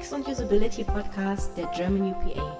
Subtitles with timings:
[0.00, 2.58] UX und Usability Podcast der German UPA.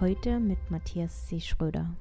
[0.00, 1.40] Heute mit Matthias C.
[1.40, 1.94] Schröder.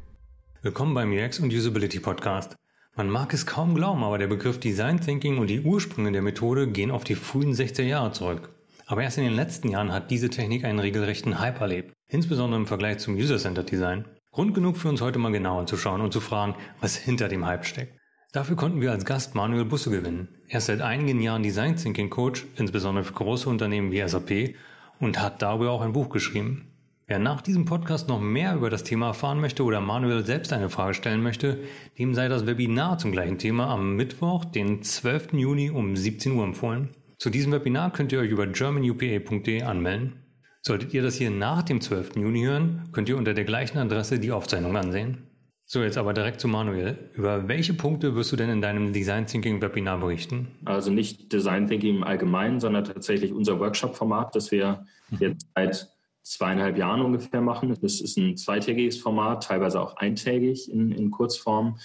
[0.61, 2.55] Willkommen beim UX und Usability Podcast.
[2.95, 6.67] Man mag es kaum glauben, aber der Begriff Design Thinking und die Ursprünge der Methode
[6.67, 8.49] gehen auf die frühen 60er Jahre zurück.
[8.85, 12.67] Aber erst in den letzten Jahren hat diese Technik einen regelrechten Hype erlebt, insbesondere im
[12.67, 14.05] Vergleich zum User-Centered Design.
[14.31, 17.45] Grund genug für uns heute mal genauer zu schauen und zu fragen, was hinter dem
[17.45, 17.96] Hype steckt.
[18.37, 20.27] Dafür konnten wir als Gast Manuel Busse gewinnen.
[20.47, 24.53] Er ist seit einigen Jahren Design Thinking Coach, insbesondere für große Unternehmen wie SAP,
[24.99, 26.67] und hat darüber auch ein Buch geschrieben.
[27.07, 30.69] Wer nach diesem Podcast noch mehr über das Thema erfahren möchte oder Manuel selbst eine
[30.69, 31.57] Frage stellen möchte,
[31.97, 35.33] dem sei das Webinar zum gleichen Thema am Mittwoch, den 12.
[35.33, 36.89] Juni um 17 Uhr empfohlen.
[37.17, 40.13] Zu diesem Webinar könnt ihr euch über germanupa.de anmelden.
[40.61, 42.17] Solltet ihr das hier nach dem 12.
[42.17, 45.23] Juni hören, könnt ihr unter der gleichen Adresse die Aufzeichnung ansehen.
[45.69, 46.97] So, jetzt aber direkt zu Manuel.
[47.13, 50.47] Über welche Punkte wirst du denn in deinem Design Thinking Webinar berichten?
[50.63, 55.17] Also nicht Design Thinking im Allgemeinen, sondern tatsächlich unser Workshop-Format, das wir mhm.
[55.19, 55.89] jetzt seit
[56.23, 57.77] zweieinhalb Jahren ungefähr machen.
[57.81, 61.77] Das ist ein zweitägiges Format, teilweise auch eintägig in, in Kurzform,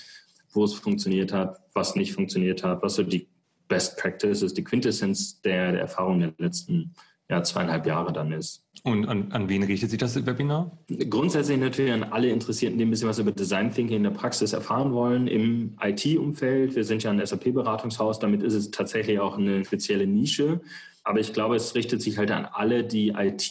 [0.53, 3.27] wo es funktioniert hat, was nicht funktioniert hat, was so die
[3.67, 6.95] Best Practices, die Quintessenz der, der Erfahrung der letzten
[7.33, 8.63] ja, zweieinhalb Jahre dann ist.
[8.85, 10.79] Und an, an wen richtet sich das Webinar?
[11.09, 14.53] Grundsätzlich natürlich an alle Interessierten, die ein bisschen was über Design Thinking in der Praxis
[14.53, 16.77] erfahren wollen im IT-Umfeld.
[16.77, 20.61] Wir sind ja ein SAP-Beratungshaus, damit ist es tatsächlich auch eine spezielle Nische.
[21.05, 23.51] Aber ich glaube, es richtet sich halt an alle, die IT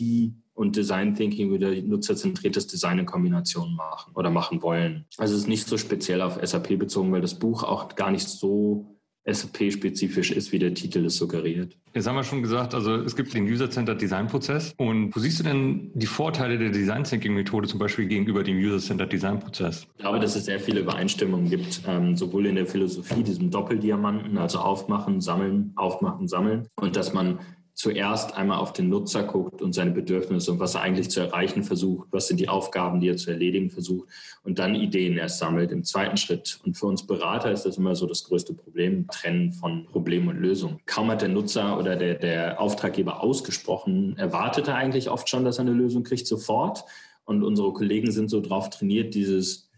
[0.53, 5.05] und Design Thinking oder nutzerzentriertes Design in Kombination machen oder machen wollen.
[5.17, 8.29] Also es ist nicht so speziell auf SAP bezogen, weil das Buch auch gar nicht
[8.29, 11.77] so SAP-spezifisch ist, wie der Titel es suggeriert.
[11.93, 14.73] Jetzt haben wir schon gesagt, also es gibt den User-Centered Design-Prozess.
[14.77, 19.87] Und wo siehst du denn die Vorteile der Design-Thinking-Methode zum Beispiel gegenüber dem User-Centered Design-Prozess?
[19.97, 24.37] Ich glaube, dass es sehr viele Übereinstimmungen gibt, ähm, sowohl in der Philosophie, diesem Doppeldiamanten,
[24.37, 27.39] also aufmachen, sammeln, aufmachen, sammeln, und dass man
[27.73, 31.63] zuerst einmal auf den Nutzer guckt und seine Bedürfnisse und was er eigentlich zu erreichen
[31.63, 34.09] versucht, was sind die Aufgaben, die er zu erledigen versucht
[34.43, 36.59] und dann Ideen erst sammelt im zweiten Schritt.
[36.65, 40.37] Und für uns Berater ist das immer so das größte Problem, Trennen von Problem und
[40.37, 40.79] Lösung.
[40.85, 45.57] Kaum hat der Nutzer oder der, der Auftraggeber ausgesprochen, erwartet er eigentlich oft schon, dass
[45.57, 46.83] er eine Lösung kriegt sofort.
[47.23, 49.69] Und unsere Kollegen sind so drauf trainiert, dieses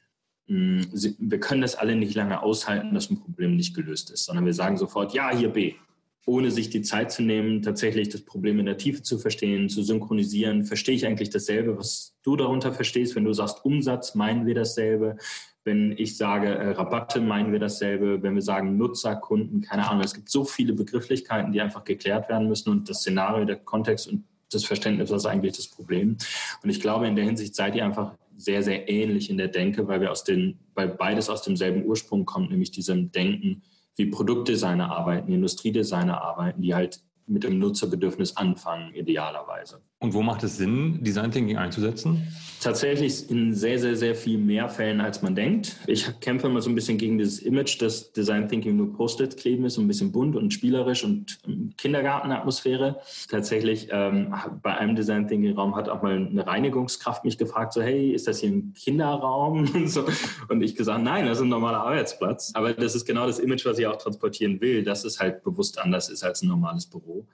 [0.47, 4.45] hm, wir können das alle nicht lange aushalten, dass ein Problem nicht gelöst ist, sondern
[4.45, 5.75] wir sagen sofort, ja, hier B,
[6.25, 9.83] ohne sich die Zeit zu nehmen, tatsächlich das Problem in der Tiefe zu verstehen, zu
[9.83, 10.63] synchronisieren.
[10.63, 13.15] Verstehe ich eigentlich dasselbe, was du darunter verstehst?
[13.15, 15.17] Wenn du sagst Umsatz, meinen wir dasselbe.
[15.65, 18.21] Wenn ich sage äh, Rabatte, meinen wir dasselbe.
[18.21, 20.03] Wenn wir sagen Nutzer, Kunden, keine Ahnung.
[20.03, 24.07] Es gibt so viele Begrifflichkeiten, die einfach geklärt werden müssen und das Szenario, der Kontext
[24.07, 26.17] und das Verständnis ist eigentlich das Problem.
[26.63, 29.87] Und ich glaube, in der Hinsicht seid ihr einfach sehr, sehr ähnlich in der Denke,
[29.87, 33.63] weil wir aus den, weil beides aus demselben Ursprung kommt, nämlich diesem Denken,
[33.95, 39.81] wie Produktdesigner arbeiten, Industriedesigner arbeiten, die halt mit dem Nutzerbedürfnis anfangen, idealerweise.
[40.03, 42.27] Und wo macht es Sinn, Design Thinking einzusetzen?
[42.59, 45.77] Tatsächlich in sehr, sehr, sehr viel mehr Fällen, als man denkt.
[45.87, 49.63] Ich kämpfe immer so ein bisschen gegen dieses Image, dass Design Thinking nur Post-its kleben
[49.63, 51.39] ist, so ein bisschen bunt und spielerisch und
[51.77, 52.99] Kindergartenatmosphäre.
[53.29, 57.81] Tatsächlich ähm, bei einem Design Thinking Raum hat auch mal eine Reinigungskraft mich gefragt, so
[57.81, 59.69] hey, ist das hier ein Kinderraum?
[59.73, 60.05] Und, so.
[60.49, 62.51] und ich gesagt, nein, das ist ein normaler Arbeitsplatz.
[62.55, 65.79] Aber das ist genau das Image, was ich auch transportieren will, dass es halt bewusst
[65.79, 67.25] anders ist als ein normales Büro.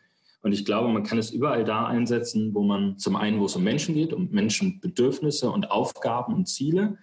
[0.42, 3.56] Und ich glaube, man kann es überall da einsetzen, wo man zum einen, wo es
[3.56, 6.98] um Menschen geht, um Menschenbedürfnisse und Aufgaben und Ziele.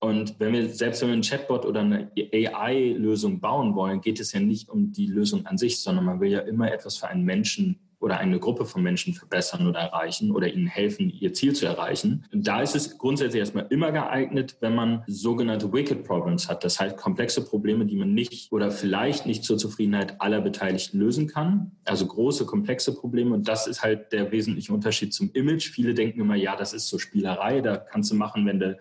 [0.00, 4.32] Und wenn wir, selbst wenn wir einen Chatbot oder eine AI-Lösung bauen wollen, geht es
[4.32, 7.24] ja nicht um die Lösung an sich, sondern man will ja immer etwas für einen
[7.24, 11.66] Menschen oder eine Gruppe von Menschen verbessern oder erreichen oder ihnen helfen, ihr Ziel zu
[11.66, 12.24] erreichen.
[12.32, 16.64] Da ist es grundsätzlich erstmal immer geeignet, wenn man sogenannte Wicked Problems hat.
[16.64, 21.26] Das heißt komplexe Probleme, die man nicht oder vielleicht nicht zur Zufriedenheit aller Beteiligten lösen
[21.26, 21.72] kann.
[21.84, 23.34] Also große, komplexe Probleme.
[23.34, 25.68] Und das ist halt der wesentliche Unterschied zum Image.
[25.68, 27.60] Viele denken immer, ja, das ist so Spielerei.
[27.60, 28.78] Da kannst du machen, wenn du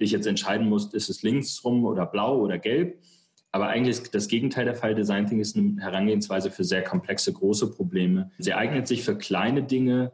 [0.00, 2.98] dich jetzt entscheiden musst, ist es links rum oder blau oder gelb.
[3.52, 4.94] Aber eigentlich ist das Gegenteil der Fall.
[4.94, 8.30] Design Thinking ist eine Herangehensweise für sehr komplexe, große Probleme.
[8.38, 10.12] Sie eignet sich für kleine Dinge,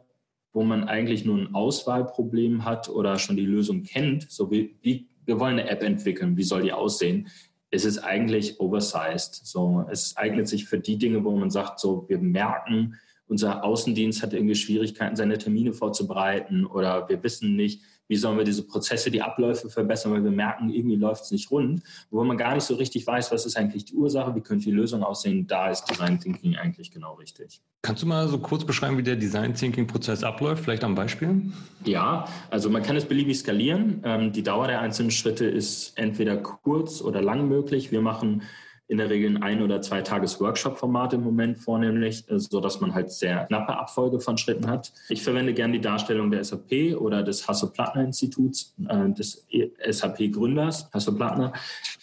[0.51, 4.29] wo man eigentlich nur ein Auswahlproblem hat oder schon die Lösung kennt.
[4.29, 7.29] So wie, wie wir wollen eine App entwickeln, wie soll die aussehen?
[7.71, 9.45] Es ist eigentlich oversized.
[9.45, 12.95] So, es eignet sich für die Dinge, wo man sagt, so, wir merken,
[13.27, 18.43] unser Außendienst hat irgendwie Schwierigkeiten, seine Termine vorzubereiten oder wir wissen nicht, wie sollen wir
[18.43, 22.37] diese Prozesse, die Abläufe verbessern, weil wir merken, irgendwie läuft es nicht rund, wo man
[22.37, 25.45] gar nicht so richtig weiß, was ist eigentlich die Ursache, wie könnte die Lösung aussehen.
[25.47, 27.61] Da ist Design Thinking eigentlich genau richtig.
[27.83, 31.51] Kannst du mal so kurz beschreiben, wie der Design Thinking Prozess abläuft, vielleicht am Beispiel?
[31.85, 34.01] Ja, also man kann es beliebig skalieren.
[34.03, 37.91] Ähm, die Dauer der einzelnen Schritte ist entweder kurz oder lang möglich.
[37.91, 38.41] Wir machen
[38.89, 42.81] in der Regel ein ein oder zwei Tages Workshop-Format im Moment vornehmlich, äh, so dass
[42.81, 44.91] man halt sehr knappe Abfolge von Schritten hat.
[45.09, 49.45] Ich verwende gerne die Darstellung der SAP oder des Hasso-Plattner-Instituts, äh, des
[49.87, 51.53] SAP-Gründers Hasso-Plattner.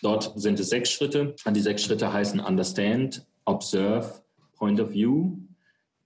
[0.01, 1.35] Dort sind es sechs Schritte.
[1.51, 4.23] Die sechs Schritte heißen Understand, Observe,
[4.57, 5.33] Point of View,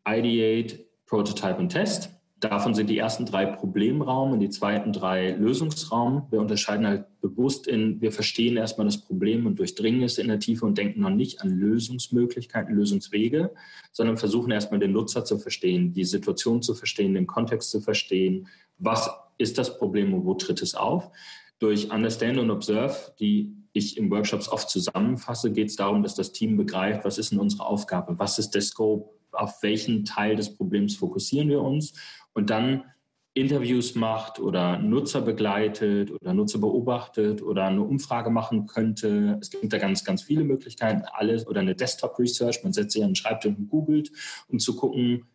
[0.09, 2.11] Ideate, Prototype und Test.
[2.41, 6.27] Davon sind die ersten drei Problemraum und die zweiten drei Lösungsraum.
[6.31, 10.39] Wir unterscheiden halt bewusst in, wir verstehen erstmal das Problem und durchdringen es in der
[10.39, 13.53] Tiefe und denken noch nicht an Lösungsmöglichkeiten, Lösungswege,
[13.93, 18.49] sondern versuchen erstmal den Nutzer zu verstehen, die Situation zu verstehen, den Kontext zu verstehen.
[18.79, 21.11] Was ist das Problem und wo tritt es auf?
[21.59, 26.33] Durch Understand und Observe, die ich in Workshops oft zusammenfasse, geht es darum, dass das
[26.33, 30.55] Team begreift, was ist denn unsere Aufgabe, was ist der Scope, auf welchen Teil des
[30.57, 31.93] Problems fokussieren wir uns
[32.33, 32.85] und dann
[33.33, 39.39] Interviews macht oder Nutzer begleitet oder Nutzer beobachtet oder eine Umfrage machen könnte.
[39.41, 42.65] Es gibt da ganz, ganz viele Möglichkeiten, alles oder eine Desktop Research.
[42.65, 44.11] Man setzt sich an den Schreibtisch und googelt,
[44.49, 45.27] um zu gucken,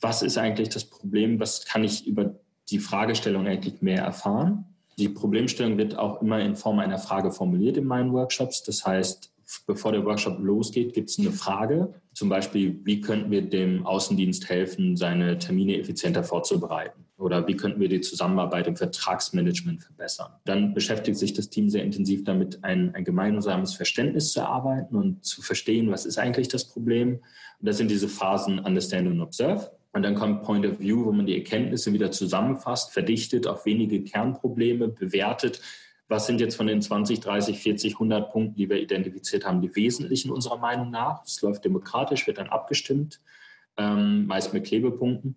[0.00, 2.34] was ist eigentlich das Problem, was kann ich über
[2.70, 4.64] die Fragestellung eigentlich mehr erfahren.
[4.98, 8.62] Die Problemstellung wird auch immer in Form einer Frage formuliert in meinen Workshops.
[8.62, 9.33] Das heißt,
[9.66, 11.94] bevor der Workshop losgeht, gibt es eine Frage.
[12.12, 17.04] Zum Beispiel, wie könnten wir dem Außendienst helfen, seine Termine effizienter vorzubereiten?
[17.16, 20.32] Oder wie könnten wir die Zusammenarbeit im Vertragsmanagement verbessern?
[20.44, 25.24] Dann beschäftigt sich das Team sehr intensiv damit, ein, ein gemeinsames Verständnis zu erarbeiten und
[25.24, 27.20] zu verstehen, was ist eigentlich das Problem.
[27.60, 29.70] Und das sind diese Phasen Understand und Observe.
[29.92, 34.02] Und dann kommt Point of View, wo man die Erkenntnisse wieder zusammenfasst, verdichtet auf wenige
[34.02, 35.60] Kernprobleme, bewertet,
[36.08, 39.74] was sind jetzt von den 20, 30, 40, 100 Punkten, die wir identifiziert haben, die
[39.74, 41.24] wesentlichen unserer Meinung nach.
[41.24, 43.20] Es läuft demokratisch, wird dann abgestimmt,
[43.76, 45.36] ähm, meist mit Klebepunkten.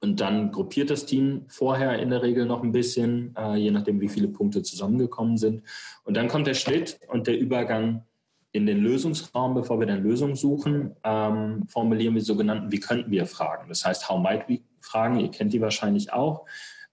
[0.00, 4.00] Und dann gruppiert das Team vorher in der Regel noch ein bisschen, äh, je nachdem,
[4.00, 5.62] wie viele Punkte zusammengekommen sind.
[6.04, 8.04] Und dann kommt der Schnitt und der Übergang
[8.52, 13.26] in den Lösungsraum, bevor wir dann Lösungen suchen, ähm, formulieren wir sogenannten Wie könnten wir
[13.26, 13.68] Fragen.
[13.68, 16.44] Das heißt, How might we Fragen, ihr kennt die wahrscheinlich auch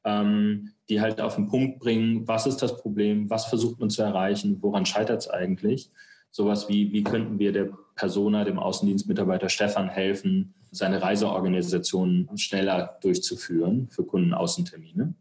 [0.03, 4.01] ähm, die halt auf den Punkt bringen, was ist das Problem, was versucht man zu
[4.01, 5.92] erreichen, woran scheitert es eigentlich.
[6.31, 13.89] Sowas wie, wie könnten wir der Persona, dem Außendienstmitarbeiter Stefan helfen, seine Reiseorganisation schneller durchzuführen
[13.89, 15.13] für Kundenaußentermine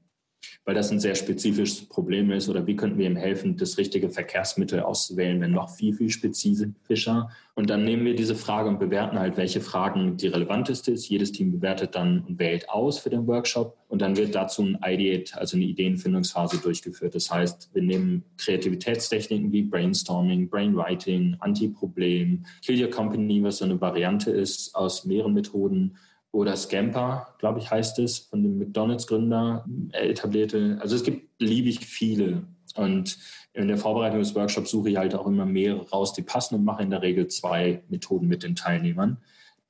[0.64, 4.10] weil das ein sehr spezifisches Problem ist oder wie könnten wir ihm helfen, das richtige
[4.10, 7.30] Verkehrsmittel auszuwählen, wenn noch viel, viel spezifischer.
[7.54, 11.08] Und dann nehmen wir diese Frage und bewerten halt, welche Fragen die relevanteste ist.
[11.08, 14.78] Jedes Team bewertet dann und wählt aus für den Workshop und dann wird dazu ein
[14.82, 17.14] Ideate, also eine Ideenfindungsphase durchgeführt.
[17.14, 23.80] Das heißt, wir nehmen Kreativitätstechniken wie Brainstorming, Brainwriting, Anti-Problem, Kill Your Company, was so eine
[23.80, 25.96] Variante ist aus mehreren Methoden
[26.32, 30.78] oder Scamper, glaube ich, heißt es, von dem McDonalds-Gründer äh, etablierte.
[30.80, 32.44] Also es gibt beliebig viele.
[32.76, 33.18] Und
[33.52, 36.64] in der Vorbereitung des Workshops suche ich halt auch immer mehrere raus, die passen und
[36.64, 39.18] mache in der Regel zwei Methoden mit den Teilnehmern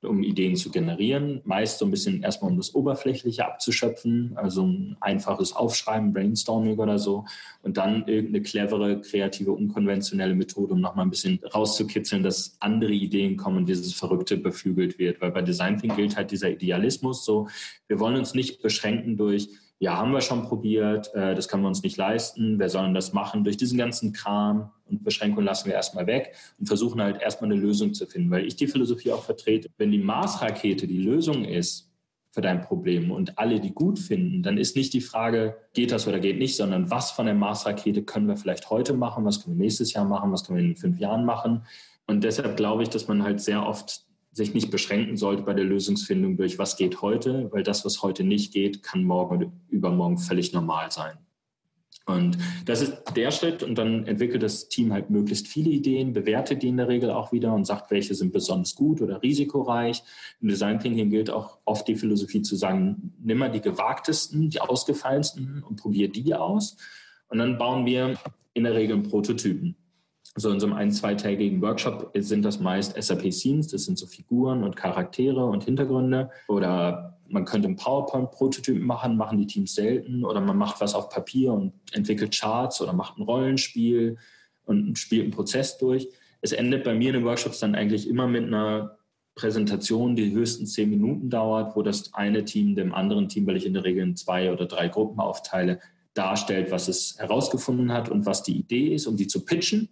[0.03, 1.41] um Ideen zu generieren.
[1.43, 6.97] Meist so ein bisschen erstmal, um das Oberflächliche abzuschöpfen, also ein einfaches Aufschreiben, Brainstorming oder
[6.97, 7.25] so.
[7.61, 13.37] Und dann irgendeine clevere, kreative, unkonventionelle Methode, um nochmal ein bisschen rauszukitzeln, dass andere Ideen
[13.37, 15.21] kommen dieses Verrückte beflügelt wird.
[15.21, 17.47] Weil bei Design Thinking gilt halt dieser Idealismus so,
[17.87, 19.49] wir wollen uns nicht beschränken durch,
[19.81, 22.93] ja, haben wir schon probiert, äh, das können wir uns nicht leisten, wer soll denn
[22.93, 23.43] das machen?
[23.43, 27.59] Durch diesen ganzen Kram und Beschränkungen lassen wir erstmal weg und versuchen halt erstmal eine
[27.59, 29.69] Lösung zu finden, weil ich die Philosophie auch vertrete.
[29.79, 31.89] Wenn die Marsrakete die Lösung ist
[32.29, 36.07] für dein Problem und alle die gut finden, dann ist nicht die Frage, geht das
[36.07, 39.57] oder geht nicht, sondern was von der Marsrakete können wir vielleicht heute machen, was können
[39.57, 41.65] wir nächstes Jahr machen, was können wir in fünf Jahren machen.
[42.05, 45.65] Und deshalb glaube ich, dass man halt sehr oft sich nicht beschränken sollte bei der
[45.65, 50.17] Lösungsfindung durch, was geht heute, weil das, was heute nicht geht, kann morgen oder übermorgen
[50.17, 51.17] völlig normal sein.
[52.05, 56.63] Und das ist der Schritt und dann entwickelt das Team halt möglichst viele Ideen, bewertet
[56.63, 60.03] die in der Regel auch wieder und sagt, welche sind besonders gut oder risikoreich.
[60.41, 64.61] Im Design Thinking gilt auch oft die Philosophie zu sagen, nimm mal die gewagtesten, die
[64.61, 66.75] ausgefallensten und probier die aus.
[67.27, 68.17] Und dann bauen wir
[68.53, 69.75] in der Regel Prototypen.
[70.35, 74.63] So in so einem ein-, zweitägigen Workshop sind das meist SAP-Scenes, das sind so Figuren
[74.63, 76.29] und Charaktere und Hintergründe.
[76.47, 80.23] Oder man könnte einen PowerPoint-Prototypen machen, machen die Teams selten.
[80.23, 84.17] Oder man macht was auf Papier und entwickelt Charts oder macht ein Rollenspiel
[84.65, 86.07] und spielt einen Prozess durch.
[86.41, 88.97] Es endet bei mir in den Workshops dann eigentlich immer mit einer
[89.35, 93.65] Präsentation, die höchstens zehn Minuten dauert, wo das eine Team dem anderen Team, weil ich
[93.65, 95.79] in der Regel in zwei oder drei Gruppen aufteile,
[96.13, 99.89] darstellt, was es herausgefunden hat und was die Idee ist, um die zu pitchen.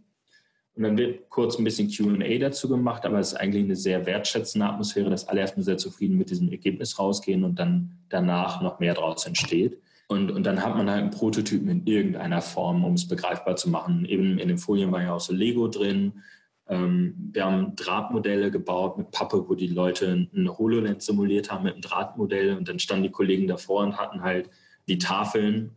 [0.79, 4.05] Und dann wird kurz ein bisschen QA dazu gemacht, aber es ist eigentlich eine sehr
[4.05, 8.79] wertschätzende Atmosphäre, dass alle erstmal sehr zufrieden mit diesem Ergebnis rausgehen und dann danach noch
[8.79, 9.81] mehr daraus entsteht.
[10.07, 13.69] Und, und dann hat man halt einen Prototypen in irgendeiner Form, um es begreifbar zu
[13.69, 14.05] machen.
[14.05, 16.23] Eben in den Folien war ja auch so Lego drin.
[16.69, 21.73] Ähm, wir haben Drahtmodelle gebaut mit Pappe, wo die Leute eine HoloLens simuliert haben mit
[21.73, 24.49] einem Drahtmodell und dann standen die Kollegen davor und hatten halt
[24.89, 25.71] die Tafeln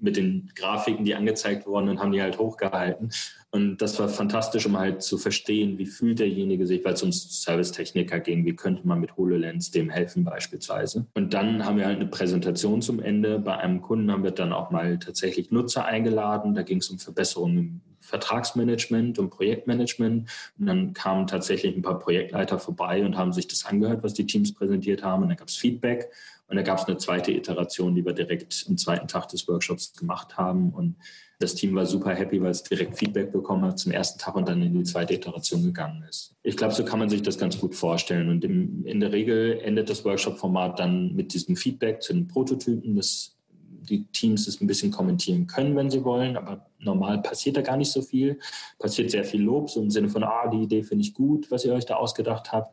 [0.00, 3.10] mit den Grafiken, die angezeigt wurden und haben die halt hochgehalten.
[3.50, 7.42] Und das war fantastisch, um halt zu verstehen, wie fühlt derjenige sich, weil es uns
[7.42, 11.06] Servicetechniker ging, wie könnte man mit HoloLens dem helfen beispielsweise.
[11.14, 13.38] Und dann haben wir halt eine Präsentation zum Ende.
[13.38, 16.54] Bei einem Kunden haben wir dann auch mal tatsächlich Nutzer eingeladen.
[16.54, 20.28] Da ging es um Verbesserungen im Vertragsmanagement und Projektmanagement.
[20.58, 24.26] Und dann kamen tatsächlich ein paar Projektleiter vorbei und haben sich das angehört, was die
[24.26, 25.22] Teams präsentiert haben.
[25.22, 26.10] Und dann gab es Feedback.
[26.54, 29.92] Und da gab es eine zweite Iteration, die wir direkt am zweiten Tag des Workshops
[29.92, 30.70] gemacht haben.
[30.72, 30.94] Und
[31.40, 34.48] das Team war super happy, weil es direkt Feedback bekommen hat zum ersten Tag und
[34.48, 36.36] dann in die zweite Iteration gegangen ist.
[36.44, 38.28] Ich glaube, so kann man sich das ganz gut vorstellen.
[38.28, 42.94] Und im, in der Regel endet das Workshop-Format dann mit diesem Feedback zu den Prototypen,
[42.94, 47.62] dass die Teams es ein bisschen kommentieren können, wenn sie wollen, aber normal passiert da
[47.62, 48.38] gar nicht so viel.
[48.78, 51.64] Passiert sehr viel Lob, so im Sinne von, ah, die Idee finde ich gut, was
[51.64, 52.72] ihr euch da ausgedacht habt.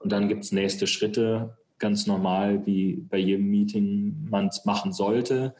[0.00, 4.92] Und dann gibt es nächste Schritte, ganz normal, wie bei jedem Meeting man es machen
[4.92, 5.54] sollte.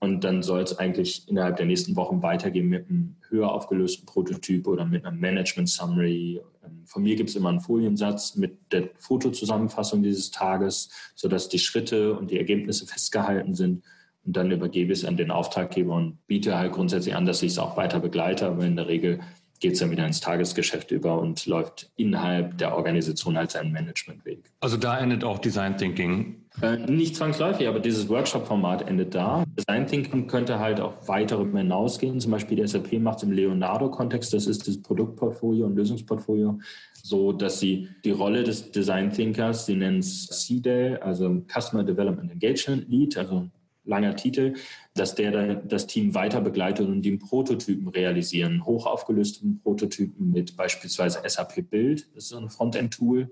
[0.00, 4.66] Und dann soll es eigentlich innerhalb der nächsten Wochen weitergehen mit einem höher aufgelösten Prototyp
[4.66, 6.42] oder mit einer Management Summary.
[6.62, 11.58] Ähm, von mir gibt es immer einen Foliensatz mit der Fotozusammenfassung dieses Tages, sodass die
[11.58, 13.82] Schritte und die Ergebnisse festgehalten sind.
[14.26, 17.52] Und dann übergebe ich es an den Auftraggeber und biete halt grundsätzlich an, dass ich
[17.52, 18.46] es auch weiter begleite.
[18.46, 19.20] Aber in der Regel
[19.64, 24.52] geht es dann wieder ins Tagesgeschäft über und läuft innerhalb der Organisation als ein Managementweg.
[24.60, 26.36] Also da endet auch Design Thinking.
[26.60, 29.42] Äh, nicht zwangsläufig, aber dieses Workshop-Format endet da.
[29.58, 32.20] Design Thinking könnte halt auch weiter darüber hinausgehen.
[32.20, 36.58] Zum Beispiel die SAP macht es im Leonardo-Kontext, das ist das Produktportfolio und Lösungsportfolio,
[37.02, 42.30] so dass sie die Rolle des Design Thinkers, sie nennen es CDEL, also Customer Development
[42.30, 43.48] Engagement Lead, also
[43.84, 44.54] langer Titel,
[44.94, 51.68] dass der das Team weiter begleitet und die Prototypen realisieren, hochaufgelösten Prototypen mit beispielsweise SAP
[51.70, 53.30] Build, das ist ein Frontend-Tool,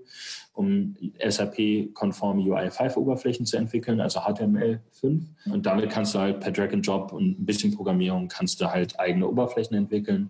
[0.53, 0.95] um
[1.25, 5.21] SAP-konforme UI5-Oberflächen zu entwickeln, also HTML5.
[5.51, 8.71] Und damit kannst du halt per Drag and Drop und ein bisschen Programmierung kannst du
[8.71, 10.29] halt eigene Oberflächen entwickeln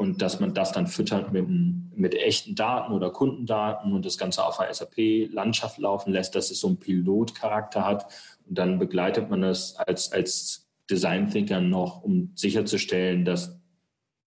[0.00, 4.42] und dass man das dann füttert mit, mit echten Daten oder Kundendaten und das Ganze
[4.46, 8.06] auf einer SAP-Landschaft laufen lässt, dass es so einen Pilotcharakter hat
[8.50, 13.56] und dann begleitet man das als, als Design Thinker noch, um sicherzustellen, dass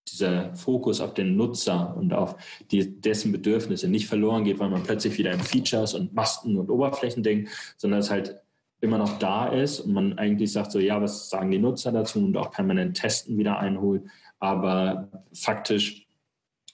[0.10, 2.38] dieser Fokus auf den Nutzer und auf
[2.72, 6.70] die, dessen Bedürfnisse nicht verloren geht, weil man plötzlich wieder in Features und Masken und
[6.70, 8.42] Oberflächen denkt, sondern es halt
[8.80, 12.20] immer noch da ist und man eigentlich sagt so, ja, was sagen die Nutzer dazu
[12.20, 14.04] und auch permanent testen wieder einholt.
[14.40, 16.08] Aber faktisch,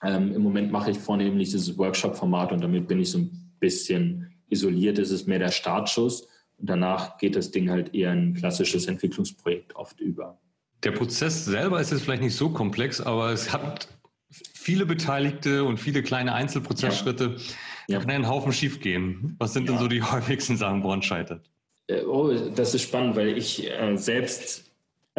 [0.03, 4.33] ähm, im Moment mache ich vornehmlich dieses Workshop-Format und damit bin ich so ein bisschen
[4.49, 4.99] isoliert.
[4.99, 6.27] Es ist mehr der Startschuss
[6.59, 10.37] und danach geht das Ding halt eher ein klassisches Entwicklungsprojekt oft über.
[10.83, 13.87] Der Prozess selber ist jetzt vielleicht nicht so komplex, aber es hat
[14.53, 17.35] viele Beteiligte und viele kleine Einzelprozessschritte.
[17.87, 17.97] Ja.
[17.97, 19.35] Da kann ein Haufen schief gehen.
[19.39, 19.71] Was sind ja.
[19.71, 21.49] denn so die häufigsten Sachen, woran scheitert?
[21.87, 24.68] Äh, oh, das ist spannend, weil ich äh, selbst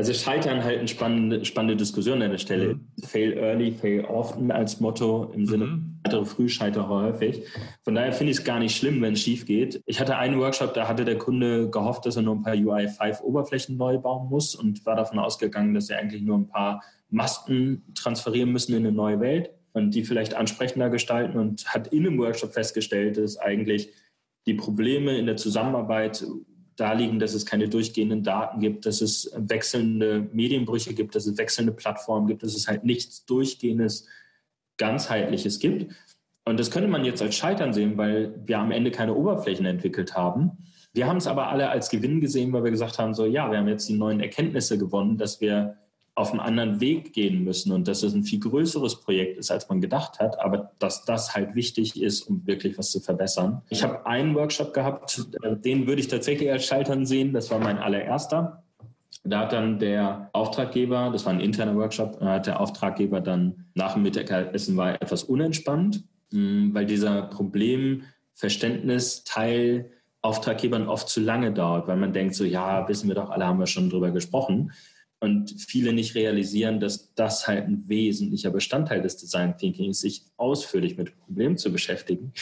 [0.01, 2.77] also Scheitern halt eine spannende, spannende Diskussion an der Stelle.
[2.77, 3.03] Mhm.
[3.05, 5.99] Fail early, fail often als Motto im Sinne mhm.
[6.05, 7.43] weitere früh, scheiter häufig.
[7.85, 9.83] Von daher finde ich es gar nicht schlimm, wenn es schief geht.
[9.85, 13.21] Ich hatte einen Workshop, da hatte der Kunde gehofft, dass er nur ein paar UI5
[13.21, 17.83] Oberflächen neu bauen muss und war davon ausgegangen, dass er eigentlich nur ein paar Masken
[17.95, 22.19] transferieren müssen in eine neue Welt und die vielleicht ansprechender gestalten und hat in einem
[22.19, 23.91] Workshop festgestellt, dass eigentlich
[24.47, 26.25] die Probleme in der Zusammenarbeit
[26.77, 31.37] da liegen, dass es keine durchgehenden Daten gibt, dass es wechselnde Medienbrüche gibt, dass es
[31.37, 34.07] wechselnde Plattformen gibt, dass es halt nichts durchgehendes,
[34.79, 35.93] ganzheitliches gibt.
[36.45, 40.17] Und das könnte man jetzt als Scheitern sehen, weil wir am Ende keine Oberflächen entwickelt
[40.17, 40.53] haben.
[40.93, 43.59] Wir haben es aber alle als Gewinn gesehen, weil wir gesagt haben, so ja, wir
[43.59, 45.77] haben jetzt die neuen Erkenntnisse gewonnen, dass wir
[46.15, 49.69] auf einen anderen Weg gehen müssen und dass es ein viel größeres Projekt ist, als
[49.69, 53.63] man gedacht hat, aber dass das halt wichtig ist, um wirklich was zu verbessern.
[53.71, 57.33] Ich habe einen Workshop gehabt, äh, den würde ich tatsächlich als Scheitern sehen.
[57.33, 58.63] Das war mein allererster.
[59.23, 63.95] Da hat dann der Auftraggeber, das war ein interner Workshop, hat der Auftraggeber dann nach
[63.95, 69.91] dem Mittagessen war etwas unentspannt, mm, weil dieser Problemverständnisteil
[70.23, 73.59] Auftraggebern oft zu lange dauert, weil man denkt so, ja, wissen wir doch alle, haben
[73.59, 74.71] wir schon drüber gesprochen
[75.21, 80.25] und viele nicht realisieren, dass das halt ein wesentlicher Bestandteil des Design Thinking ist, sich
[80.37, 82.33] ausführlich mit Problemen zu beschäftigen.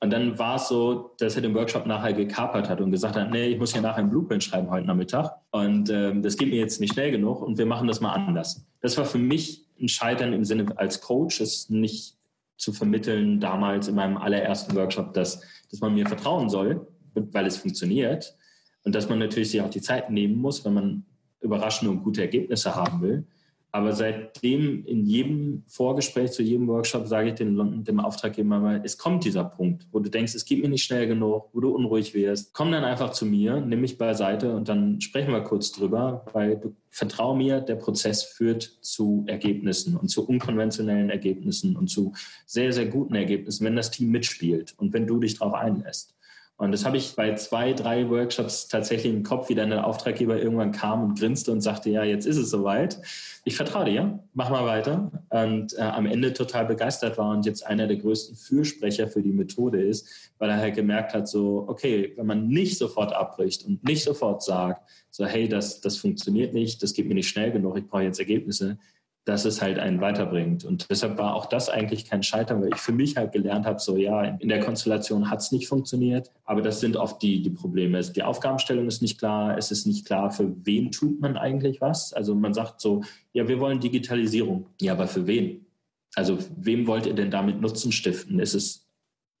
[0.00, 3.32] Und dann war es so, dass er den Workshop nachher gekapert hat und gesagt hat,
[3.32, 6.60] nee, ich muss ja nachher ein Blueprint schreiben heute Nachmittag und ähm, das geht mir
[6.60, 8.64] jetzt nicht schnell genug und wir machen das mal anders.
[8.80, 12.16] Das war für mich ein Scheitern im Sinne als Coach, es nicht
[12.56, 17.56] zu vermitteln damals in meinem allerersten Workshop, dass, dass man mir vertrauen soll, weil es
[17.56, 18.36] funktioniert
[18.84, 21.06] und dass man natürlich sich auch die Zeit nehmen muss, wenn man
[21.40, 23.24] überraschende und gute Ergebnisse haben will.
[23.70, 28.96] Aber seitdem in jedem Vorgespräch zu jedem Workshop sage ich dem, dem Auftraggeber mal, es
[28.96, 32.14] kommt dieser Punkt, wo du denkst, es geht mir nicht schnell genug, wo du unruhig
[32.14, 32.54] wirst.
[32.54, 36.56] Komm dann einfach zu mir, nimm mich beiseite und dann sprechen wir kurz drüber, weil
[36.56, 42.14] du vertrau mir, der Prozess führt zu Ergebnissen und zu unkonventionellen Ergebnissen und zu
[42.46, 46.17] sehr, sehr guten Ergebnissen, wenn das Team mitspielt und wenn du dich darauf einlässt.
[46.58, 50.42] Und das habe ich bei zwei, drei Workshops tatsächlich im Kopf, wie dann der Auftraggeber
[50.42, 53.00] irgendwann kam und grinste und sagte, ja, jetzt ist es soweit.
[53.44, 55.12] Ich vertraue dir, mach mal weiter.
[55.30, 59.30] Und äh, am Ende total begeistert war und jetzt einer der größten Fürsprecher für die
[59.30, 63.84] Methode ist, weil er halt gemerkt hat, so, okay, wenn man nicht sofort abbricht und
[63.84, 67.78] nicht sofort sagt, so, hey, das, das funktioniert nicht, das geht mir nicht schnell genug,
[67.78, 68.78] ich brauche jetzt Ergebnisse,
[69.28, 70.64] dass es halt einen weiterbringt.
[70.64, 73.78] Und deshalb war auch das eigentlich kein Scheitern, weil ich für mich halt gelernt habe,
[73.78, 77.50] so ja, in der Konstellation hat es nicht funktioniert, aber das sind oft die, die
[77.50, 78.00] Probleme.
[78.00, 82.14] Die Aufgabenstellung ist nicht klar, es ist nicht klar, für wen tut man eigentlich was.
[82.14, 83.02] Also man sagt so,
[83.34, 84.64] ja, wir wollen Digitalisierung.
[84.80, 85.66] Ja, aber für wen?
[86.14, 88.40] Also wem wollt ihr denn damit Nutzen stiften?
[88.40, 88.88] Ist es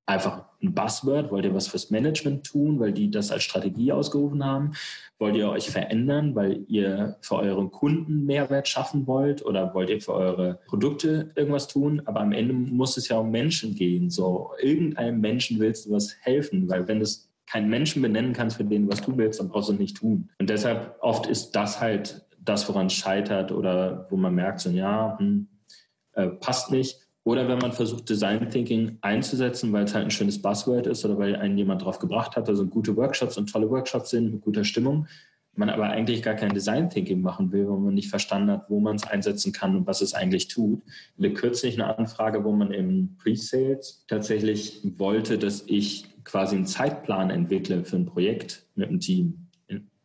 [0.04, 1.30] einfach ein Buzzword?
[1.30, 4.72] Wollt ihr was fürs Management tun, weil die das als Strategie ausgerufen haben?
[5.18, 10.00] Wollt ihr euch verändern, weil ihr für euren Kunden Mehrwert schaffen wollt oder wollt ihr
[10.00, 12.02] für eure Produkte irgendwas tun?
[12.06, 14.10] Aber am Ende muss es ja um Menschen gehen.
[14.10, 17.06] So, irgendeinem Menschen willst du was helfen, weil wenn du
[17.46, 19.96] keinen Menschen benennen kannst, für den du was tun willst, dann brauchst du es nicht
[19.96, 20.28] tun.
[20.38, 24.70] Und deshalb oft ist das halt das, woran es scheitert oder wo man merkt, so,
[24.70, 25.48] ja, hm,
[26.12, 30.40] äh, passt nicht oder wenn man versucht, Design Thinking einzusetzen, weil es halt ein schönes
[30.40, 34.10] Buzzword ist oder weil einen jemand drauf gebracht hat, also gute Workshops und tolle Workshops
[34.10, 35.06] sind mit guter Stimmung,
[35.58, 38.78] man aber eigentlich gar kein Design Thinking machen will, weil man nicht verstanden hat, wo
[38.80, 40.82] man es einsetzen kann und was es eigentlich tut.
[41.16, 47.30] Wir kürzlich eine Anfrage, wo man im Pre-Sales tatsächlich wollte, dass ich quasi einen Zeitplan
[47.30, 49.47] entwickle für ein Projekt mit einem Team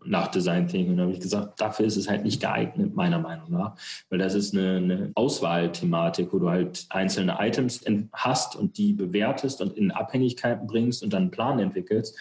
[0.06, 0.92] nach Design Thinking.
[0.92, 3.76] Und da habe ich gesagt, dafür ist es halt nicht geeignet, meiner Meinung nach.
[4.10, 7.84] Weil das ist eine, eine Auswahlthematik, wo du halt einzelne Items
[8.14, 12.18] hast und die bewertest und in Abhängigkeiten bringst und dann einen Plan entwickelst.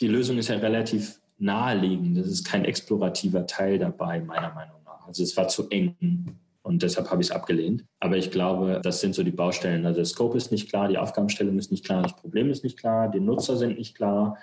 [0.00, 2.18] Die Lösung ist ja relativ naheliegend.
[2.18, 5.06] Das ist kein explorativer Teil dabei, meiner Meinung nach.
[5.06, 6.36] Also es war zu eng.
[6.62, 7.86] Und deshalb habe ich es abgelehnt.
[7.98, 9.86] Aber ich glaube, das sind so die Baustellen.
[9.86, 12.78] Also der Scope ist nicht klar, die Aufgabenstellung ist nicht klar, das Problem ist nicht
[12.78, 14.36] klar, die Nutzer sind nicht klar,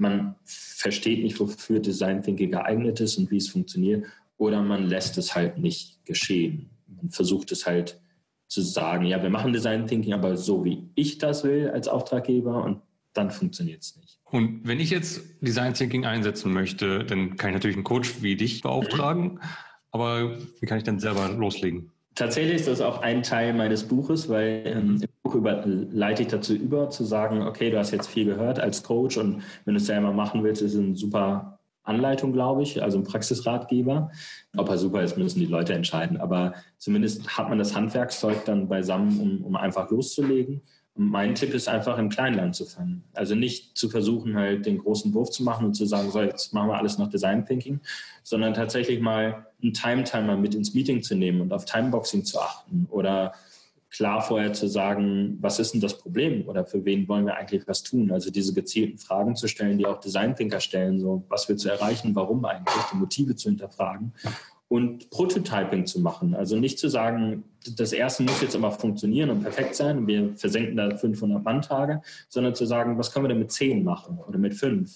[0.00, 4.06] man versteht nicht, wofür Design Thinking geeignet ist und wie es funktioniert,
[4.38, 6.70] oder man lässt es halt nicht geschehen.
[6.88, 8.00] Man versucht es halt
[8.48, 12.64] zu sagen, ja, wir machen Design Thinking, aber so wie ich das will als Auftraggeber
[12.64, 12.80] und
[13.12, 14.18] dann funktioniert es nicht.
[14.24, 18.36] Und wenn ich jetzt Design Thinking einsetzen möchte, dann kann ich natürlich einen Coach wie
[18.36, 19.40] dich beauftragen, mhm.
[19.90, 21.92] aber wie kann ich dann selber loslegen?
[22.14, 26.28] Tatsächlich ist das auch ein Teil meines Buches, weil ähm, im Buch über, leite ich
[26.28, 29.80] dazu über, zu sagen, okay, du hast jetzt viel gehört als Coach und wenn du
[29.80, 34.10] es selber machen willst, ist es eine super Anleitung, glaube ich, also ein Praxisratgeber.
[34.56, 36.20] Ob er super ist, müssen die Leute entscheiden.
[36.20, 40.62] Aber zumindest hat man das Handwerkszeug dann beisammen, um, um einfach loszulegen.
[41.02, 43.02] Mein Tipp ist einfach im Kleinen anzufangen.
[43.14, 46.52] Also nicht zu versuchen, halt den großen Wurf zu machen und zu sagen, so, jetzt
[46.52, 47.80] machen wir alles nach Design Thinking,
[48.22, 52.86] sondern tatsächlich mal einen Time-Timer mit ins Meeting zu nehmen und auf Timeboxing zu achten
[52.90, 53.32] oder
[53.90, 57.66] klar vorher zu sagen, was ist denn das Problem oder für wen wollen wir eigentlich
[57.66, 58.12] was tun?
[58.12, 61.70] Also diese gezielten Fragen zu stellen, die auch Design Thinker stellen, so was willst du
[61.70, 64.12] erreichen, warum eigentlich, die Motive zu hinterfragen
[64.70, 66.32] und Prototyping zu machen.
[66.32, 67.42] Also nicht zu sagen,
[67.76, 72.00] das erste muss jetzt immer funktionieren und perfekt sein und wir versenken da 500 Mann-Tage,
[72.28, 74.88] sondern zu sagen, was können wir denn mit 10 machen oder mit 5?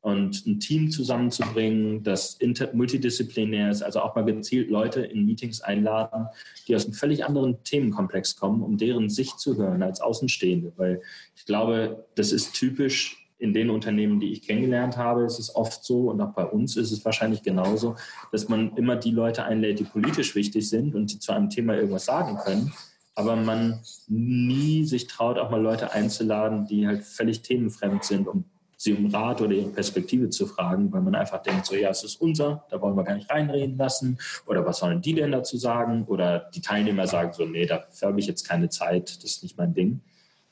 [0.00, 2.36] Und ein Team zusammenzubringen, das
[2.72, 6.26] multidisziplinär ist, also auch mal gezielt Leute in Meetings einladen,
[6.66, 10.72] die aus einem völlig anderen Themenkomplex kommen, um deren Sicht zu hören als Außenstehende.
[10.76, 11.00] Weil
[11.36, 15.84] ich glaube, das ist typisch in den Unternehmen, die ich kennengelernt habe, ist es oft
[15.84, 17.96] so und auch bei uns ist es wahrscheinlich genauso,
[18.30, 21.74] dass man immer die Leute einlädt, die politisch wichtig sind und die zu einem Thema
[21.74, 22.72] irgendwas sagen können,
[23.16, 28.44] aber man nie sich traut, auch mal Leute einzuladen, die halt völlig themenfremd sind, um
[28.76, 32.04] sie um Rat oder ihre Perspektive zu fragen, weil man einfach denkt, so ja, es
[32.04, 35.56] ist unser, da wollen wir gar nicht reinreden lassen oder was sollen die denn dazu
[35.56, 39.42] sagen oder die Teilnehmer sagen so, nee, dafür habe ich jetzt keine Zeit, das ist
[39.42, 40.00] nicht mein Ding.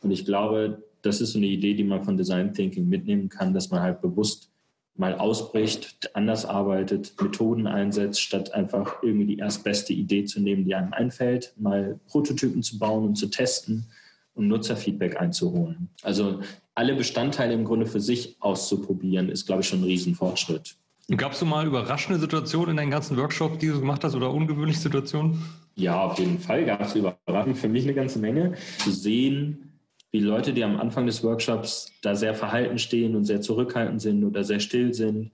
[0.03, 3.55] Und ich glaube, das ist so eine Idee, die man von Design Thinking mitnehmen kann,
[3.55, 4.51] dass man halt bewusst
[4.97, 10.75] mal ausbricht, anders arbeitet, Methoden einsetzt, statt einfach irgendwie die erstbeste Idee zu nehmen, die
[10.75, 13.87] einem einfällt, mal Prototypen zu bauen und zu testen
[14.35, 15.89] und Nutzerfeedback einzuholen.
[16.03, 16.41] Also
[16.75, 20.77] alle Bestandteile im Grunde für sich auszuprobieren, ist, glaube ich, schon ein Riesenfortschritt.
[21.17, 24.33] Gab es so mal überraschende Situationen in deinen ganzen Workshops, die du gemacht hast, oder
[24.33, 25.43] ungewöhnliche Situationen?
[25.75, 28.55] Ja, auf jeden Fall gab es überraschend für mich eine ganze Menge.
[28.79, 29.70] Zu sehen,
[30.13, 34.25] wie Leute, die am Anfang des Workshops da sehr verhalten stehen und sehr zurückhaltend sind
[34.25, 35.31] oder sehr still sind,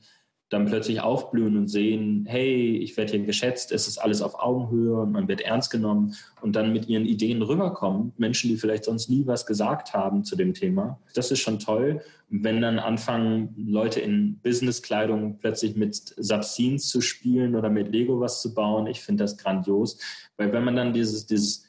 [0.49, 5.01] dann plötzlich aufblühen und sehen, hey, ich werde hier geschätzt, es ist alles auf Augenhöhe
[5.01, 9.11] und man wird ernst genommen und dann mit ihren Ideen rüberkommen, Menschen, die vielleicht sonst
[9.11, 11.01] nie was gesagt haben zu dem Thema.
[11.15, 12.01] Das ist schon toll.
[12.29, 18.43] wenn dann anfangen, Leute in Businesskleidung plötzlich mit Subscenes zu spielen oder mit Lego was
[18.43, 19.99] zu bauen, ich finde das grandios.
[20.37, 21.66] Weil wenn man dann dieses, dieses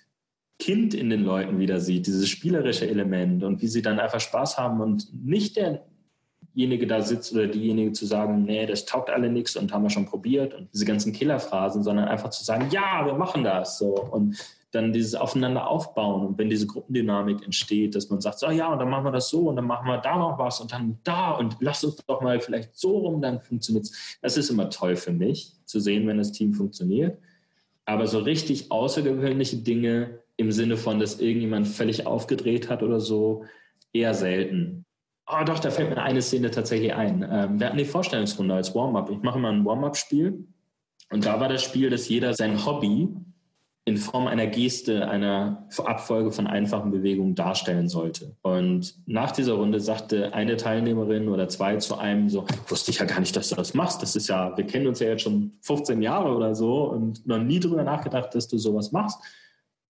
[0.59, 4.57] Kind in den Leuten wieder sieht, dieses spielerische Element und wie sie dann einfach Spaß
[4.57, 5.83] haben und nicht der
[6.57, 9.91] derjenige da sitzt oder diejenige zu sagen, nee, das taugt alle nichts und haben wir
[9.91, 13.93] schon probiert und diese ganzen Killerphrasen, sondern einfach zu sagen, ja, wir machen das so
[13.93, 14.35] und
[14.71, 18.79] dann dieses Aufeinander aufbauen und wenn diese Gruppendynamik entsteht, dass man sagt, so ja, und
[18.79, 21.31] dann machen wir das so und dann machen wir da noch was und dann da
[21.31, 24.17] und lass uns doch mal vielleicht so rum, dann funktioniert es.
[24.23, 27.19] Das ist immer toll für mich, zu sehen, wenn das Team funktioniert.
[27.85, 33.45] Aber so richtig außergewöhnliche Dinge im Sinne von, dass irgendjemand völlig aufgedreht hat oder so,
[33.91, 34.85] eher selten.
[35.29, 37.27] Oh, doch, da fällt mir eine Szene tatsächlich ein.
[37.29, 39.09] Ähm, wir hatten die Vorstellungsrunde als Warm-up.
[39.09, 40.45] Ich mache mal ein Warm-up-Spiel.
[41.09, 43.09] Und da war das Spiel, dass jeder sein Hobby
[43.87, 48.35] in Form einer Geste, einer Abfolge von einfachen Bewegungen darstellen sollte.
[48.41, 53.05] Und nach dieser Runde sagte eine Teilnehmerin oder zwei zu einem so, wusste ich ja
[53.05, 54.01] gar nicht, dass du das machst.
[54.01, 57.37] Das ist ja, wir kennen uns ja jetzt schon 15 Jahre oder so und noch
[57.37, 59.19] nie drüber nachgedacht, dass du sowas machst.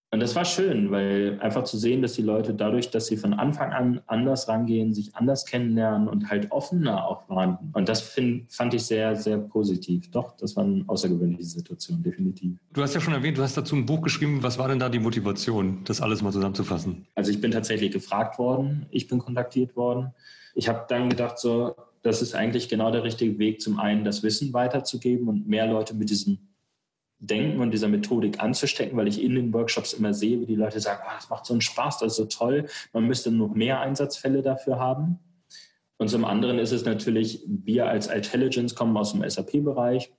[0.09, 3.33] Und das war schön, weil einfach zu sehen, dass die Leute dadurch, dass sie von
[3.33, 7.57] Anfang an anders rangehen, sich anders kennenlernen und halt offener auch waren.
[7.73, 10.09] Und das find, fand ich sehr, sehr positiv.
[10.11, 12.57] Doch, das war eine außergewöhnliche Situation, definitiv.
[12.71, 14.41] Du hast ja schon erwähnt, du hast dazu ein Buch geschrieben.
[14.43, 17.05] Was war denn da die Motivation, das alles mal zusammenzufassen?
[17.15, 20.13] Also ich bin tatsächlich gefragt worden, ich bin kontaktiert worden.
[20.55, 24.23] Ich habe dann gedacht, so, das ist eigentlich genau der richtige Weg, zum einen das
[24.23, 26.37] Wissen weiterzugeben und mehr Leute mit diesem
[27.19, 30.79] Denken und dieser Methodik anzustecken, weil ich in den Workshops immer sehe, wie die Leute
[30.79, 33.81] sagen, oh, das macht so einen Spaß, das ist so toll, man müsste noch mehr
[33.81, 35.19] Einsatzfälle dafür haben.
[35.97, 40.13] Und zum anderen ist es natürlich, wir als Intelligence kommen aus dem SAP-Bereich.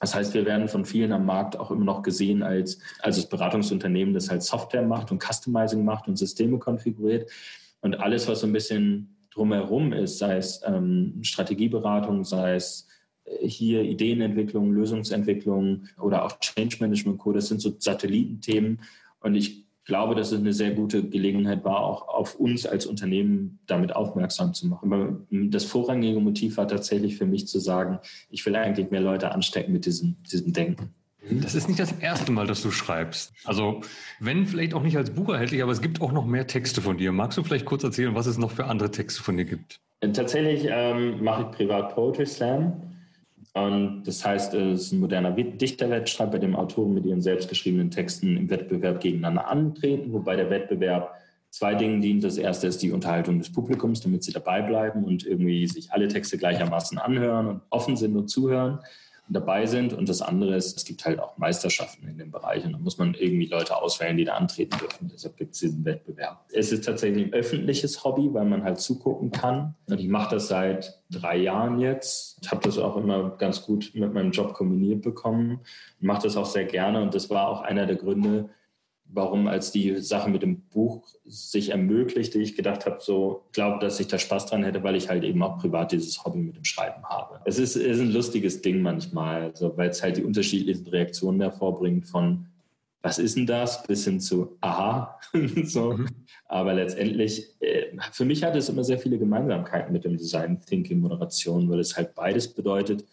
[0.00, 3.28] Das heißt, wir werden von vielen am Markt auch immer noch gesehen als, als das
[3.28, 7.30] Beratungsunternehmen, das halt Software macht und Customizing macht und Systeme konfiguriert.
[7.82, 12.88] Und alles, was so ein bisschen drumherum ist, sei es ähm, Strategieberatung, sei es
[13.40, 18.80] hier Ideenentwicklung, Lösungsentwicklung oder auch Change Management Code, das sind so Satellitenthemen.
[19.20, 23.58] Und ich glaube, dass es eine sehr gute Gelegenheit war, auch auf uns als Unternehmen
[23.66, 24.92] damit aufmerksam zu machen.
[24.92, 27.98] Aber das vorrangige Motiv war tatsächlich für mich zu sagen,
[28.30, 30.94] ich will eigentlich mehr Leute anstecken mit diesem, diesem Denken.
[31.30, 33.32] Das ist nicht das erste Mal, dass du schreibst.
[33.44, 33.80] Also,
[34.18, 36.98] wenn vielleicht auch nicht als Buch erhältlich, aber es gibt auch noch mehr Texte von
[36.98, 37.12] dir.
[37.12, 39.80] Magst du vielleicht kurz erzählen, was es noch für andere Texte von dir gibt?
[40.00, 42.91] Tatsächlich ähm, mache ich privat Poetry Slam.
[43.54, 48.36] Und das heißt, es ist ein moderner Dichterwettstreit, bei dem Autoren mit ihren selbstgeschriebenen Texten
[48.36, 51.14] im Wettbewerb gegeneinander antreten, wobei der Wettbewerb
[51.50, 52.24] zwei Dingen dient.
[52.24, 56.08] Das erste ist die Unterhaltung des Publikums, damit sie dabei bleiben und irgendwie sich alle
[56.08, 58.78] Texte gleichermaßen anhören und offen sind und zuhören
[59.32, 59.92] dabei sind.
[59.92, 62.98] Und das andere ist, es gibt halt auch Meisterschaften in dem Bereich und da muss
[62.98, 65.10] man irgendwie Leute auswählen, die da antreten dürfen.
[65.12, 66.44] Deshalb gibt es diesen Wettbewerb.
[66.52, 69.74] Es ist tatsächlich ein öffentliches Hobby, weil man halt zugucken kann.
[69.88, 72.38] Und ich mache das seit drei Jahren jetzt.
[72.42, 75.60] Ich habe das auch immer ganz gut mit meinem Job kombiniert bekommen.
[75.98, 78.50] Ich mache das auch sehr gerne und das war auch einer der Gründe,
[79.14, 84.00] warum als die Sache mit dem Buch sich ermöglichte, ich gedacht habe, so glaube, dass
[84.00, 86.64] ich da Spaß dran hätte, weil ich halt eben auch privat dieses Hobby mit dem
[86.64, 87.40] Schreiben habe.
[87.44, 92.06] Es ist, ist ein lustiges Ding manchmal, also, weil es halt die unterschiedlichen Reaktionen hervorbringt
[92.06, 92.46] von
[93.02, 95.18] was ist denn das bis hin zu aha.
[95.64, 95.94] so.
[95.94, 96.06] Mhm.
[96.46, 101.00] Aber letztendlich, äh, für mich hat es immer sehr viele Gemeinsamkeiten mit dem Design Thinking
[101.00, 103.04] Moderation, weil es halt beides bedeutet,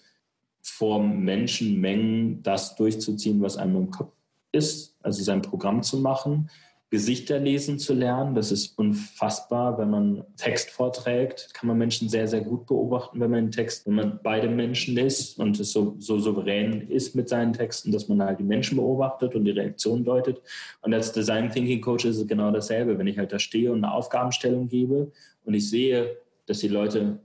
[0.61, 4.13] vor Menschenmengen das durchzuziehen, was einem im Kopf
[4.51, 6.49] ist, also sein Programm zu machen,
[6.91, 8.33] Gesichter lesen zu lernen.
[8.33, 13.29] Das ist unfassbar, wenn man Text vorträgt, kann man Menschen sehr, sehr gut beobachten, wenn
[13.29, 17.29] man einen Text, wenn man beide Menschen ist und es so, so souverän ist mit
[17.29, 20.41] seinen Texten, dass man halt die Menschen beobachtet und die Reaktion deutet.
[20.81, 22.97] Und als Design Thinking Coach ist es genau dasselbe.
[22.97, 25.11] Wenn ich halt da stehe und eine Aufgabenstellung gebe
[25.45, 27.19] und ich sehe, dass die Leute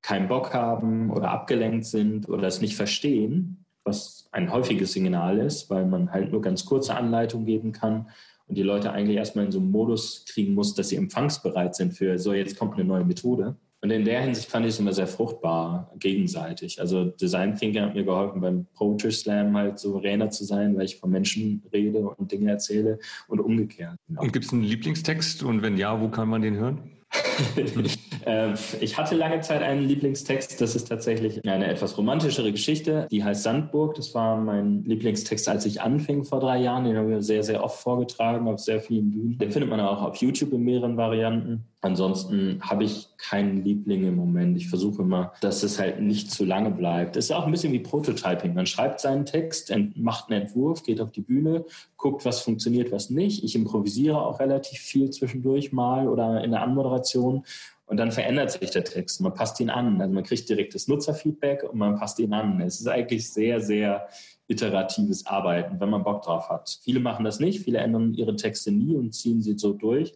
[0.00, 5.70] keinen Bock haben oder abgelenkt sind oder es nicht verstehen, was ein häufiges Signal ist,
[5.70, 8.08] weil man halt nur ganz kurze Anleitungen geben kann
[8.46, 11.92] und die Leute eigentlich erstmal in so einen Modus kriegen muss, dass sie empfangsbereit sind
[11.92, 13.56] für, so jetzt kommt eine neue Methode.
[13.82, 16.80] Und in der Hinsicht fand ich es immer sehr fruchtbar, gegenseitig.
[16.80, 20.96] Also Design Thinking hat mir geholfen, beim Poetry Slam halt souveräner zu sein, weil ich
[20.96, 23.96] von Menschen rede und Dinge erzähle und umgekehrt.
[24.14, 26.99] Und gibt es einen Lieblingstext und wenn ja, wo kann man den hören?
[28.26, 30.60] Ähm, ich hatte lange Zeit einen Lieblingstext.
[30.60, 33.08] Das ist tatsächlich eine etwas romantischere Geschichte.
[33.10, 33.94] Die heißt Sandburg.
[33.94, 36.84] Das war mein Lieblingstext, als ich anfing vor drei Jahren.
[36.84, 39.38] Den haben wir sehr, sehr oft vorgetragen auf sehr vielen Bühnen.
[39.38, 41.64] Den findet man auch auf YouTube in mehreren Varianten.
[41.82, 44.56] Ansonsten habe ich keinen Liebling im Moment.
[44.58, 47.16] Ich versuche immer, dass es halt nicht zu lange bleibt.
[47.16, 48.52] Es ist auch ein bisschen wie Prototyping.
[48.52, 51.64] Man schreibt seinen Text, macht einen Entwurf, geht auf die Bühne,
[51.96, 53.44] guckt, was funktioniert, was nicht.
[53.44, 57.44] Ich improvisiere auch relativ viel zwischendurch mal oder in der Anmoderation.
[57.86, 59.20] Und dann verändert sich der Text.
[59.22, 60.00] Man passt ihn an.
[60.00, 62.60] Also man kriegt direkt das Nutzerfeedback und man passt ihn an.
[62.60, 64.06] Es ist eigentlich sehr, sehr
[64.48, 66.78] iteratives Arbeiten, wenn man Bock drauf hat.
[66.82, 67.64] Viele machen das nicht.
[67.64, 70.12] Viele ändern ihre Texte nie und ziehen sie so durch.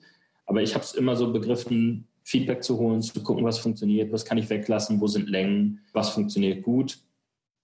[0.47, 4.25] Aber ich habe es immer so begriffen, Feedback zu holen, zu gucken, was funktioniert, was
[4.25, 6.99] kann ich weglassen, wo sind Längen, was funktioniert gut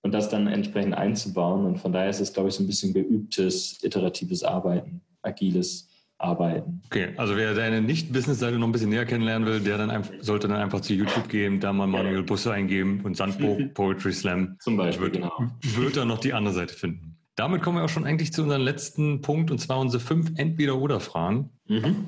[0.03, 1.65] und das dann entsprechend einzubauen.
[1.67, 5.89] Und von daher ist es, glaube ich, so ein bisschen geübtes, iteratives Arbeiten, agiles
[6.19, 6.83] Arbeiten.
[6.87, 10.49] Okay, also wer deine Nicht-Business-Seite noch ein bisschen näher kennenlernen will, der dann einfach, sollte
[10.49, 14.57] dann einfach zu YouTube gehen, da mal Manuel Busse eingeben und Sandburg Poetry Slam.
[14.61, 15.33] Zum Beispiel, wird, genau.
[15.63, 17.17] Wird dann noch die andere Seite finden.
[17.37, 21.49] Damit kommen wir auch schon eigentlich zu unserem letzten Punkt und zwar unsere fünf Entweder-Oder-Fragen.
[21.69, 22.07] Mhm.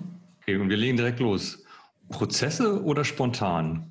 [0.53, 1.65] Okay, und wir legen direkt los.
[2.11, 3.91] Prozesse oder spontan?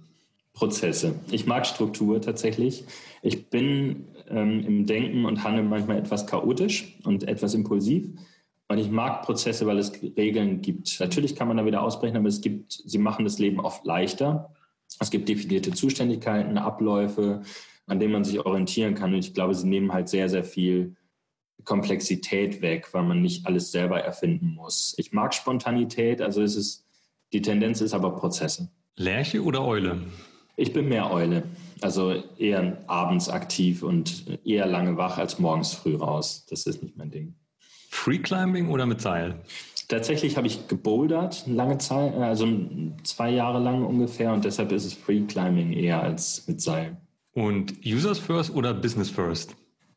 [0.53, 1.15] Prozesse.
[1.31, 2.83] Ich mag Struktur tatsächlich.
[3.23, 8.09] Ich bin ähm, im Denken und Handeln manchmal etwas chaotisch und etwas impulsiv.
[8.67, 10.99] Und ich mag Prozesse, weil es Regeln gibt.
[10.99, 14.53] Natürlich kann man da wieder ausbrechen, aber es gibt, sie machen das Leben oft leichter.
[14.99, 17.41] Es gibt definierte Zuständigkeiten, Abläufe,
[17.87, 19.13] an denen man sich orientieren kann.
[19.13, 20.95] Und ich glaube, sie nehmen halt sehr, sehr viel
[21.63, 24.93] Komplexität weg, weil man nicht alles selber erfinden muss.
[24.97, 26.85] Ich mag Spontanität, also es ist,
[27.33, 28.69] die Tendenz ist aber Prozesse.
[28.95, 30.01] Lerche oder Eule?
[30.57, 31.43] Ich bin mehr Eule.
[31.81, 36.45] Also eher abends aktiv und eher lange wach als morgens früh raus.
[36.49, 37.35] Das ist nicht mein Ding.
[37.89, 39.41] Freeclimbing oder mit Seil?
[39.87, 42.47] Tatsächlich habe ich gebouldert lange Zeit, also
[43.03, 46.97] zwei Jahre lang ungefähr und deshalb ist es Freeclimbing eher als mit Seil.
[47.33, 49.55] Und Users First oder Business First?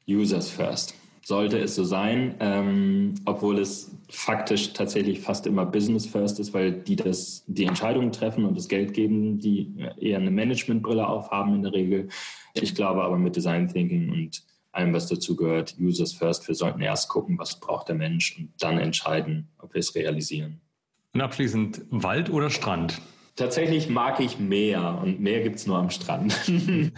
[0.08, 6.38] Users First sollte es so sein, ähm, obwohl es faktisch tatsächlich fast immer Business First
[6.38, 11.06] ist, weil die das, die Entscheidungen treffen und das Geld geben, die eher eine Managementbrille
[11.06, 12.08] aufhaben in der Regel.
[12.52, 16.82] Ich glaube aber mit Design Thinking und allem, was dazu gehört, Users First, wir sollten
[16.82, 20.60] erst gucken, was braucht der Mensch und dann entscheiden, ob wir es realisieren.
[21.14, 23.00] Und abschließend Wald oder Strand?
[23.36, 26.36] Tatsächlich mag ich Meer und Meer gibt es nur am Strand.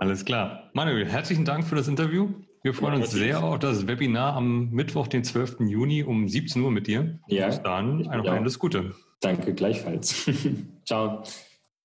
[0.00, 0.70] Alles klar.
[0.72, 2.30] Manuel, herzlichen Dank für das Interview.
[2.64, 5.56] Wir freuen uns sehr auf das Webinar am Mittwoch, den 12.
[5.68, 7.18] Juni um 17 Uhr mit dir.
[7.26, 7.48] Ja.
[7.48, 8.94] Bis dann, noch alles Gute.
[9.20, 10.30] Danke gleichfalls.
[10.86, 11.22] Ciao.